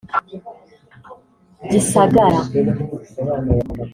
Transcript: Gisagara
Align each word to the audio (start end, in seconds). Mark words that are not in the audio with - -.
Gisagara 1.71 2.39